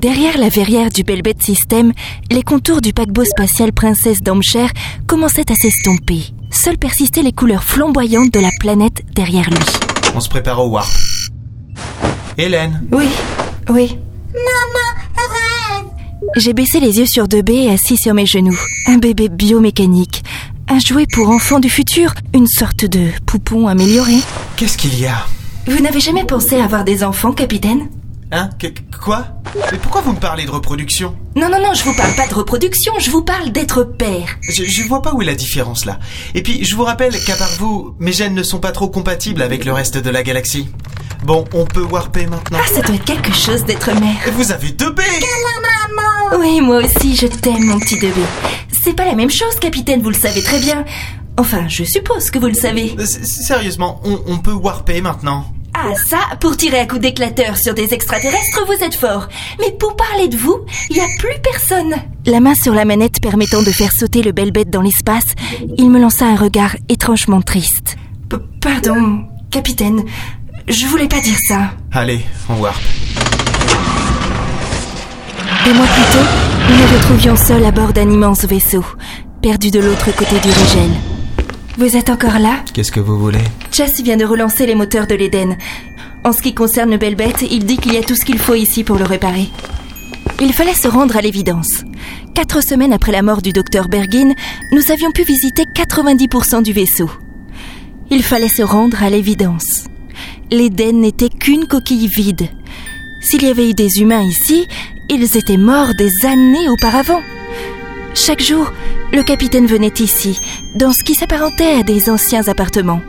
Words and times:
Derrière 0.00 0.38
la 0.38 0.48
verrière 0.48 0.90
du 0.90 1.02
Belbet 1.02 1.34
System, 1.40 1.92
les 2.30 2.44
contours 2.44 2.80
du 2.80 2.92
paquebot 2.92 3.24
spatial 3.24 3.72
Princesse 3.72 4.22
d'Amcher 4.22 4.66
commençaient 5.08 5.50
à 5.50 5.56
s'estomper. 5.56 6.26
Seules 6.52 6.78
persistaient 6.78 7.22
les 7.22 7.32
couleurs 7.32 7.64
flamboyantes 7.64 8.32
de 8.32 8.38
la 8.38 8.50
planète 8.60 9.02
derrière 9.12 9.50
lui. 9.50 9.58
On 10.14 10.20
se 10.20 10.28
prépare 10.28 10.64
au 10.64 10.68
warp. 10.68 10.88
Hélène, 12.36 12.86
Oui, 12.92 13.06
oui. 13.70 13.98
J'ai 16.36 16.52
baissé 16.52 16.78
les 16.78 16.98
yeux 16.98 17.06
sur 17.06 17.26
deux 17.26 17.42
et 17.48 17.68
assis 17.70 17.96
sur 17.96 18.14
mes 18.14 18.26
genoux. 18.26 18.58
Un 18.86 18.98
bébé 18.98 19.28
biomécanique. 19.28 20.22
Un 20.68 20.78
jouet 20.78 21.06
pour 21.12 21.28
enfants 21.30 21.58
du 21.58 21.70
futur. 21.70 22.14
Une 22.34 22.46
sorte 22.46 22.84
de 22.84 23.08
poupon 23.26 23.66
amélioré. 23.66 24.18
qu'est-ce 24.56 24.78
qu'il 24.78 24.96
y 25.00 25.06
a? 25.06 25.26
Vous 25.66 25.82
n'avez 25.82 26.00
jamais 26.00 26.24
pensé 26.24 26.56
à 26.60 26.64
avoir 26.64 26.84
des 26.84 27.02
enfants, 27.02 27.32
capitaine? 27.32 27.88
Hein 28.30 28.50
Que- 28.58 28.66
Quoi 29.02 29.24
Mais 29.72 29.78
pourquoi 29.78 30.02
vous 30.02 30.12
me 30.12 30.18
parlez 30.20 30.44
de 30.44 30.50
reproduction 30.50 31.16
Non, 31.36 31.48
non, 31.48 31.58
non, 31.62 31.72
je 31.72 31.82
vous 31.84 31.94
parle 31.94 32.14
pas 32.14 32.26
de 32.26 32.34
reproduction, 32.34 32.92
je 32.98 33.10
vous 33.10 33.22
parle 33.22 33.50
d'être 33.52 33.84
père. 33.84 34.36
je, 34.48 34.64
je 34.64 34.82
vois 34.82 35.00
pas 35.02 35.14
où 35.14 35.22
est 35.22 35.24
la 35.24 35.34
différence 35.34 35.84
là. 35.86 35.98
Et 36.34 36.42
puis, 36.42 36.62
je 36.64 36.74
vous 36.76 36.84
rappelle 36.84 37.14
qu'à 37.24 37.36
part 37.36 37.50
vous, 37.58 37.94
mes 38.00 38.12
gènes 38.12 38.34
ne 38.34 38.42
sont 38.42 38.58
pas 38.58 38.72
trop 38.72 38.88
compatibles 38.88 39.40
avec 39.40 39.64
le 39.64 39.72
reste 39.72 39.96
de 39.96 40.10
la 40.10 40.22
galaxie. 40.22 40.68
Bon, 41.24 41.44
on 41.54 41.64
peut 41.64 41.82
warper 41.82 42.26
maintenant. 42.26 42.58
Ah, 42.62 42.68
ça 42.72 42.82
doit 42.82 42.94
être 42.96 43.04
quelque 43.04 43.32
chose 43.32 43.64
d'être 43.64 43.90
mère. 43.98 44.16
Et 44.26 44.30
vous 44.30 44.52
avez 44.52 44.70
deux 44.72 44.90
B 44.90 45.00
Oui, 46.38 46.60
moi 46.60 46.82
aussi, 46.84 47.16
je 47.16 47.26
t'aime, 47.26 47.64
mon 47.64 47.78
petit 47.78 47.98
bébé. 47.98 48.20
C'est 48.82 48.92
pas 48.94 49.04
la 49.06 49.14
même 49.14 49.30
chose, 49.30 49.54
capitaine, 49.60 50.02
vous 50.02 50.10
le 50.10 50.14
savez 50.18 50.42
très 50.42 50.60
bien. 50.60 50.84
Enfin, 51.38 51.66
je 51.68 51.84
suppose 51.84 52.30
que 52.30 52.38
vous 52.38 52.46
le 52.48 52.54
savez. 52.54 52.94
Euh, 52.98 53.02
s- 53.02 53.20
Sérieusement, 53.46 54.00
on, 54.04 54.20
on 54.26 54.38
peut 54.38 54.52
warper 54.52 55.00
maintenant 55.00 55.44
Ah, 55.80 55.92
ça, 56.08 56.18
pour 56.40 56.56
tirer 56.56 56.80
à 56.80 56.86
coups 56.86 57.00
d'éclateur 57.00 57.56
sur 57.56 57.72
des 57.72 57.94
extraterrestres, 57.94 58.64
vous 58.66 58.84
êtes 58.84 58.96
fort. 58.96 59.28
Mais 59.60 59.70
pour 59.78 59.94
parler 59.94 60.26
de 60.28 60.36
vous, 60.36 60.58
y 60.90 60.98
a 60.98 61.06
plus 61.20 61.34
personne. 61.42 61.94
La 62.26 62.40
main 62.40 62.54
sur 62.60 62.74
la 62.74 62.84
manette 62.84 63.20
permettant 63.22 63.62
de 63.62 63.70
faire 63.70 63.92
sauter 63.92 64.22
le 64.22 64.32
bel 64.32 64.50
bête 64.50 64.70
dans 64.70 64.82
l'espace, 64.82 65.24
il 65.76 65.88
me 65.90 66.00
lança 66.00 66.26
un 66.26 66.34
regard 66.36 66.74
étrangement 66.88 67.42
triste. 67.42 67.96
P- 68.28 68.36
pardon, 68.60 69.24
capitaine. 69.52 70.02
Je 70.66 70.86
voulais 70.86 71.06
pas 71.08 71.20
dire 71.20 71.38
ça. 71.46 71.70
Allez, 71.92 72.22
on 72.48 72.60
warp. 72.60 72.82
Des 75.64 75.72
mois 75.74 75.86
plus 75.86 76.18
tôt, 76.18 76.26
nous 76.70 76.76
nous 76.76 76.96
retrouvions 76.98 77.36
seuls 77.36 77.64
à 77.64 77.70
bord 77.70 77.92
d'un 77.92 78.10
immense 78.10 78.44
vaisseau, 78.44 78.84
perdu 79.42 79.70
de 79.70 79.78
l'autre 79.80 80.10
côté 80.16 80.34
du 80.40 80.48
Rigel. 80.48 80.90
Vous 81.78 81.96
êtes 81.96 82.10
encore 82.10 82.40
là 82.40 82.64
Qu'est-ce 82.74 82.90
que 82.90 82.98
vous 82.98 83.16
voulez 83.16 83.38
Chess 83.70 84.00
vient 84.00 84.16
de 84.16 84.24
relancer 84.24 84.66
les 84.66 84.74
moteurs 84.74 85.06
de 85.06 85.14
l'Éden. 85.14 85.56
En 86.24 86.32
ce 86.32 86.42
qui 86.42 86.52
concerne 86.52 86.90
le 86.90 86.96
Belbet, 86.96 87.34
il 87.48 87.66
dit 87.66 87.76
qu'il 87.76 87.94
y 87.94 87.98
a 87.98 88.02
tout 88.02 88.16
ce 88.16 88.24
qu'il 88.24 88.40
faut 88.40 88.56
ici 88.56 88.82
pour 88.82 88.96
le 88.96 89.04
réparer. 89.04 89.48
Il 90.40 90.52
fallait 90.52 90.74
se 90.74 90.88
rendre 90.88 91.16
à 91.16 91.20
l'évidence. 91.20 91.84
Quatre 92.34 92.64
semaines 92.64 92.92
après 92.92 93.12
la 93.12 93.22
mort 93.22 93.42
du 93.42 93.52
docteur 93.52 93.86
Bergin, 93.86 94.34
nous 94.72 94.90
avions 94.90 95.12
pu 95.12 95.22
visiter 95.22 95.62
90% 95.72 96.64
du 96.64 96.72
vaisseau. 96.72 97.08
Il 98.10 98.24
fallait 98.24 98.48
se 98.48 98.62
rendre 98.62 99.00
à 99.00 99.08
l'évidence. 99.08 99.84
L'Éden 100.50 101.00
n'était 101.00 101.28
qu'une 101.28 101.68
coquille 101.68 102.08
vide. 102.08 102.48
S'il 103.20 103.44
y 103.44 103.50
avait 103.50 103.70
eu 103.70 103.74
des 103.74 104.00
humains 104.00 104.22
ici, 104.22 104.66
ils 105.08 105.36
étaient 105.36 105.56
morts 105.56 105.94
des 105.96 106.26
années 106.26 106.68
auparavant. 106.68 107.20
Chaque 108.14 108.42
jour, 108.42 108.72
le 109.12 109.22
capitaine 109.22 109.66
venait 109.66 109.92
ici, 110.00 110.40
dans 110.74 110.92
ce 110.92 111.04
qui 111.04 111.14
s'apparentait 111.14 111.78
à 111.78 111.82
des 111.82 112.10
anciens 112.10 112.46
appartements. 112.48 113.02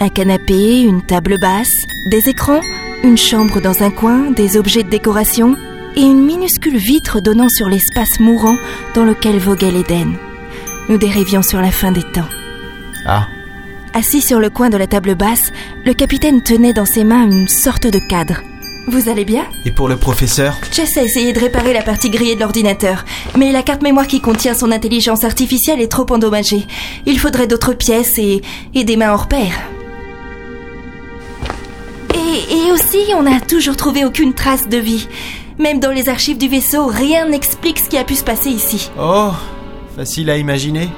Un 0.00 0.08
canapé, 0.08 0.82
une 0.82 1.02
table 1.02 1.38
basse, 1.40 1.72
des 2.06 2.28
écrans, 2.28 2.60
une 3.04 3.18
chambre 3.18 3.60
dans 3.60 3.82
un 3.82 3.90
coin, 3.90 4.30
des 4.30 4.56
objets 4.56 4.82
de 4.82 4.90
décoration 4.90 5.56
et 5.96 6.02
une 6.02 6.24
minuscule 6.24 6.76
vitre 6.76 7.20
donnant 7.20 7.48
sur 7.48 7.68
l'espace 7.68 8.20
mourant 8.20 8.56
dans 8.94 9.04
lequel 9.04 9.38
voguait 9.38 9.70
l'Éden. 9.70 10.14
Nous 10.88 10.98
dérivions 10.98 11.42
sur 11.42 11.60
la 11.60 11.70
fin 11.70 11.92
des 11.92 12.02
temps. 12.02 12.28
Ah, 13.06 13.26
Assis 13.94 14.22
sur 14.22 14.40
le 14.40 14.48
coin 14.48 14.70
de 14.70 14.78
la 14.78 14.86
table 14.86 15.14
basse, 15.14 15.52
le 15.84 15.92
capitaine 15.92 16.42
tenait 16.42 16.72
dans 16.72 16.86
ses 16.86 17.04
mains 17.04 17.30
une 17.30 17.48
sorte 17.48 17.86
de 17.86 17.98
cadre. 17.98 18.40
Vous 18.88 19.08
allez 19.08 19.24
bien? 19.24 19.44
Et 19.64 19.70
pour 19.70 19.88
le 19.88 19.96
professeur? 19.96 20.56
Jess 20.72 20.96
a 20.96 21.02
essayé 21.02 21.32
de 21.32 21.38
réparer 21.38 21.72
la 21.72 21.82
partie 21.82 22.10
grillée 22.10 22.34
de 22.34 22.40
l'ordinateur, 22.40 23.04
mais 23.38 23.52
la 23.52 23.62
carte 23.62 23.80
mémoire 23.82 24.08
qui 24.08 24.20
contient 24.20 24.54
son 24.54 24.72
intelligence 24.72 25.24
artificielle 25.24 25.80
est 25.80 25.90
trop 25.90 26.06
endommagée. 26.10 26.66
Il 27.06 27.18
faudrait 27.18 27.46
d'autres 27.46 27.74
pièces 27.74 28.18
et, 28.18 28.42
et 28.74 28.84
des 28.84 28.96
mains 28.96 29.12
hors 29.12 29.28
pair. 29.28 29.52
Et, 32.14 32.54
et 32.54 32.72
aussi, 32.72 32.98
on 33.16 33.22
n'a 33.22 33.40
toujours 33.40 33.76
trouvé 33.76 34.04
aucune 34.04 34.34
trace 34.34 34.68
de 34.68 34.78
vie. 34.78 35.06
Même 35.58 35.78
dans 35.78 35.92
les 35.92 36.08
archives 36.08 36.38
du 36.38 36.48
vaisseau, 36.48 36.86
rien 36.86 37.28
n'explique 37.28 37.78
ce 37.78 37.88
qui 37.88 37.98
a 37.98 38.04
pu 38.04 38.16
se 38.16 38.24
passer 38.24 38.50
ici. 38.50 38.90
Oh, 38.98 39.30
facile 39.96 40.28
à 40.28 40.36
imaginer. 40.36 40.88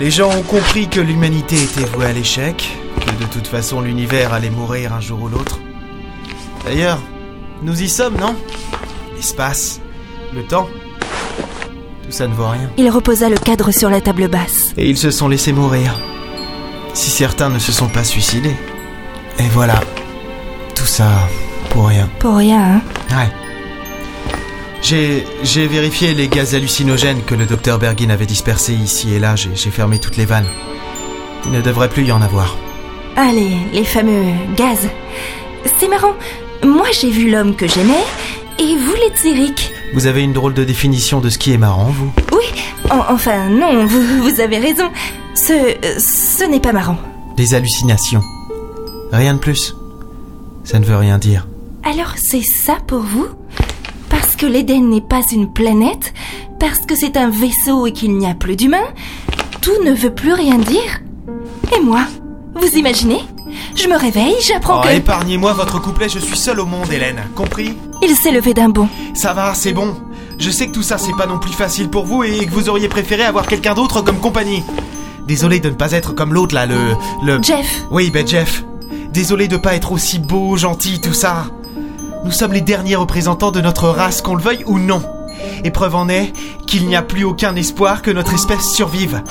Les 0.00 0.10
gens 0.10 0.30
ont 0.30 0.42
compris 0.42 0.88
que 0.88 1.00
l'humanité 1.00 1.56
était 1.56 1.84
vouée 1.84 2.06
à 2.06 2.12
l'échec, 2.12 2.68
que 3.00 3.22
de 3.22 3.30
toute 3.30 3.46
façon 3.46 3.80
l'univers 3.80 4.32
allait 4.32 4.50
mourir 4.50 4.92
un 4.92 5.00
jour 5.00 5.22
ou 5.22 5.28
l'autre. 5.28 5.60
D'ailleurs, 6.68 6.98
nous 7.62 7.80
y 7.82 7.88
sommes, 7.88 8.18
non? 8.20 8.36
L'espace, 9.16 9.80
le 10.34 10.42
temps, 10.42 10.68
tout 12.04 12.10
ça 12.10 12.28
ne 12.28 12.34
vaut 12.34 12.50
rien. 12.50 12.70
Il 12.76 12.90
reposa 12.90 13.30
le 13.30 13.38
cadre 13.38 13.70
sur 13.70 13.88
la 13.88 14.02
table 14.02 14.28
basse. 14.28 14.74
Et 14.76 14.86
ils 14.90 14.98
se 14.98 15.10
sont 15.10 15.28
laissés 15.28 15.54
mourir. 15.54 15.98
Si 16.92 17.08
certains 17.08 17.48
ne 17.48 17.58
se 17.58 17.72
sont 17.72 17.88
pas 17.88 18.04
suicidés. 18.04 18.54
Et 19.38 19.48
voilà, 19.54 19.80
tout 20.74 20.84
ça 20.84 21.08
pour 21.70 21.86
rien. 21.86 22.06
Pour 22.18 22.36
rien, 22.36 22.74
hein? 22.74 22.82
Ouais. 23.12 23.32
J'ai, 24.82 25.26
j'ai 25.42 25.68
vérifié 25.68 26.12
les 26.12 26.28
gaz 26.28 26.54
hallucinogènes 26.54 27.22
que 27.22 27.34
le 27.34 27.46
docteur 27.46 27.78
Bergin 27.78 28.10
avait 28.10 28.26
dispersés 28.26 28.74
ici 28.74 29.14
et 29.14 29.18
là. 29.18 29.36
J'ai, 29.36 29.52
j'ai 29.54 29.70
fermé 29.70 29.98
toutes 30.00 30.18
les 30.18 30.26
vannes. 30.26 30.48
Il 31.46 31.50
ne 31.52 31.62
devrait 31.62 31.88
plus 31.88 32.04
y 32.04 32.12
en 32.12 32.20
avoir. 32.20 32.58
Allez, 33.16 33.56
les 33.72 33.84
fameux 33.84 34.26
gaz. 34.54 34.86
C'est 35.80 35.88
marrant. 35.88 36.12
Moi, 36.64 36.86
j'ai 36.92 37.10
vu 37.10 37.30
l'homme 37.30 37.54
que 37.56 37.66
j'aimais, 37.68 38.04
et 38.58 38.76
vous 38.76 38.94
l'êtes 38.94 39.24
Eric. 39.24 39.72
Vous 39.94 40.06
avez 40.06 40.22
une 40.22 40.32
drôle 40.32 40.54
de 40.54 40.64
définition 40.64 41.20
de 41.20 41.28
ce 41.30 41.38
qui 41.38 41.52
est 41.52 41.58
marrant, 41.58 41.86
vous 41.90 42.12
Oui, 42.32 42.44
en- 42.90 43.12
enfin, 43.14 43.48
non, 43.48 43.86
vous, 43.86 44.02
vous 44.22 44.40
avez 44.40 44.58
raison. 44.58 44.88
Ce, 45.34 45.52
ce 45.98 46.44
n'est 46.44 46.60
pas 46.60 46.72
marrant. 46.72 46.98
Des 47.36 47.54
hallucinations. 47.54 48.22
Rien 49.12 49.34
de 49.34 49.38
plus. 49.38 49.74
Ça 50.64 50.78
ne 50.78 50.84
veut 50.84 50.96
rien 50.96 51.18
dire. 51.18 51.46
Alors, 51.84 52.14
c'est 52.16 52.42
ça 52.42 52.76
pour 52.86 53.00
vous? 53.00 53.26
Parce 54.10 54.36
que 54.36 54.46
l'Éden 54.46 54.88
n'est 54.90 55.00
pas 55.00 55.20
une 55.32 55.52
planète 55.52 56.12
Parce 56.58 56.80
que 56.80 56.94
c'est 56.96 57.16
un 57.16 57.28
vaisseau 57.30 57.86
et 57.86 57.92
qu'il 57.92 58.16
n'y 58.16 58.26
a 58.26 58.34
plus 58.34 58.56
d'humains 58.56 58.88
Tout 59.60 59.82
ne 59.84 59.92
veut 59.92 60.14
plus 60.14 60.32
rien 60.32 60.56
dire? 60.58 61.00
Et 61.76 61.80
moi 61.80 62.00
Vous 62.54 62.76
imaginez? 62.76 63.20
Je 63.80 63.88
me 63.88 63.96
réveille, 63.98 64.34
j'apprends 64.40 64.80
Oh, 64.82 64.86
que... 64.88 64.92
épargnez-moi 64.92 65.52
votre 65.52 65.80
couplet, 65.80 66.08
je 66.08 66.18
suis 66.18 66.36
seul 66.36 66.58
au 66.60 66.66
monde, 66.66 66.90
Hélène. 66.92 67.22
Compris 67.34 67.76
Il 68.02 68.14
s'est 68.16 68.32
levé 68.32 68.52
d'un 68.54 68.68
bond. 68.68 68.88
Ça 69.14 69.32
va, 69.34 69.54
c'est 69.54 69.72
bon. 69.72 69.94
Je 70.38 70.50
sais 70.50 70.66
que 70.68 70.72
tout 70.72 70.82
ça, 70.82 70.98
c'est 70.98 71.16
pas 71.16 71.26
non 71.26 71.38
plus 71.38 71.52
facile 71.52 71.88
pour 71.88 72.04
vous 72.04 72.22
et 72.24 72.46
que 72.46 72.50
vous 72.50 72.68
auriez 72.68 72.88
préféré 72.88 73.22
avoir 73.24 73.46
quelqu'un 73.46 73.74
d'autre 73.74 74.02
comme 74.02 74.18
compagnie. 74.18 74.62
Désolé 75.26 75.60
de 75.60 75.68
ne 75.68 75.74
pas 75.74 75.92
être 75.92 76.12
comme 76.14 76.32
l'autre 76.34 76.54
là, 76.54 76.66
le. 76.66 76.94
le. 77.24 77.40
Jeff, 77.42 77.82
Oui, 77.90 78.10
ben 78.10 78.26
Jeff. 78.26 78.64
Désolé 79.12 79.46
de 79.48 79.56
pas 79.56 79.74
être 79.74 79.92
aussi 79.92 80.18
beau, 80.18 80.56
gentil, 80.56 81.00
tout 81.00 81.12
ça. 81.12 81.44
Nous 82.24 82.32
sommes 82.32 82.52
les 82.52 82.60
derniers 82.60 82.96
représentants 82.96 83.50
de 83.52 83.60
notre 83.60 83.88
race, 83.88 84.22
qu'on 84.22 84.34
le 84.34 84.42
veuille 84.42 84.64
ou 84.66 84.78
non. 84.78 85.02
Et 85.64 85.70
preuve 85.70 85.94
en 85.94 86.08
est 86.08 86.32
qu'il 86.66 86.86
n'y 86.86 86.96
a 86.96 87.02
plus 87.02 87.24
aucun 87.24 87.54
espoir 87.56 88.02
que 88.02 88.10
notre 88.10 88.34
espèce 88.34 88.70
survive. 88.72 89.22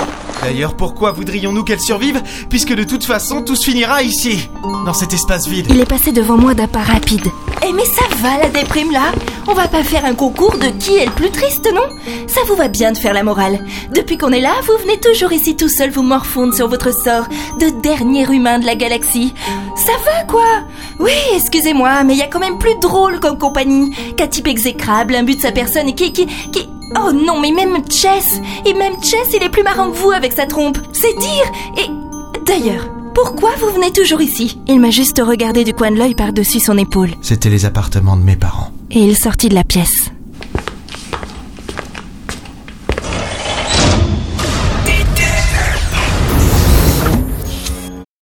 D'ailleurs, 0.41 0.75
pourquoi 0.75 1.11
voudrions-nous 1.11 1.63
qu'elle 1.63 1.79
survive 1.79 2.21
Puisque 2.49 2.73
de 2.73 2.83
toute 2.83 3.03
façon, 3.03 3.41
tout 3.41 3.55
se 3.55 3.65
finira 3.65 4.03
ici, 4.03 4.49
dans 4.85 4.93
cet 4.93 5.13
espace 5.13 5.47
vide. 5.47 5.67
il 5.69 5.79
est 5.79 5.85
passé 5.85 6.11
devant 6.11 6.37
moi 6.37 6.53
d'un 6.53 6.67
pas 6.67 6.83
rapide. 6.83 7.27
Eh 7.67 7.73
mais 7.73 7.85
ça 7.85 8.05
va 8.21 8.37
la 8.43 8.49
déprime 8.49 8.91
là 8.91 9.11
On 9.47 9.53
va 9.53 9.67
pas 9.67 9.83
faire 9.83 10.05
un 10.05 10.13
concours 10.13 10.57
de 10.57 10.67
qui 10.67 10.95
est 10.95 11.05
le 11.05 11.11
plus 11.11 11.31
triste, 11.31 11.67
non? 11.73 11.81
Ça 12.27 12.41
vous 12.47 12.55
va 12.55 12.67
bien 12.67 12.91
de 12.91 12.97
faire 12.97 13.13
la 13.13 13.23
morale. 13.23 13.65
Depuis 13.93 14.17
qu'on 14.17 14.31
est 14.31 14.39
là, 14.39 14.53
vous 14.65 14.77
venez 14.83 14.99
toujours 14.99 15.31
ici 15.33 15.55
tout 15.55 15.69
seul 15.69 15.89
vous 15.89 16.03
morfondre 16.03 16.53
sur 16.53 16.67
votre 16.67 16.93
sort 16.93 17.25
de 17.59 17.81
dernier 17.81 18.23
humain 18.31 18.59
de 18.59 18.65
la 18.65 18.75
galaxie. 18.75 19.33
Ça 19.75 19.93
va 20.05 20.23
quoi? 20.23 20.45
Oui, 20.99 21.11
excusez-moi, 21.35 22.03
mais 22.03 22.13
il 22.13 22.19
y 22.19 22.23
a 22.23 22.27
quand 22.27 22.39
même 22.39 22.59
plus 22.59 22.75
drôle 22.79 23.19
comme 23.19 23.37
compagnie 23.37 23.91
qu'un 24.15 24.27
type 24.27 24.47
exécrable, 24.47 25.15
un 25.15 25.23
but 25.23 25.37
de 25.37 25.41
sa 25.41 25.51
personne 25.51 25.89
et 25.89 25.95
qui... 25.95 26.13
qui... 26.13 26.27
qui... 26.51 26.69
Oh 26.95 27.11
non, 27.11 27.39
mais 27.39 27.51
même 27.51 27.77
Chess 27.89 28.39
Et 28.65 28.73
même 28.73 28.93
Chess, 29.03 29.33
il 29.35 29.43
est 29.43 29.49
plus 29.49 29.63
marrant 29.63 29.91
que 29.91 29.97
vous 29.97 30.11
avec 30.11 30.33
sa 30.33 30.45
trompe 30.45 30.77
C'est 30.93 31.17
dire 31.17 31.51
Et... 31.77 31.89
D'ailleurs, 32.45 32.89
pourquoi 33.13 33.49
vous 33.59 33.73
venez 33.73 33.91
toujours 33.91 34.21
ici? 34.21 34.59
Il 34.67 34.79
m'a 34.79 34.89
juste 34.89 35.21
regardé 35.25 35.63
du 35.63 35.73
coin 35.73 35.91
de 35.91 35.97
l'œil 35.97 36.15
par-dessus 36.15 36.59
son 36.59 36.77
épaule. 36.77 37.11
C'était 37.21 37.49
les 37.49 37.65
appartements 37.65 38.15
de 38.15 38.21
mes 38.23 38.35
parents. 38.37 38.71
Et 38.91 38.99
il 38.99 39.17
sortit 39.17 39.49
de 39.49 39.55
la 39.55 39.63
pièce. 39.65 40.11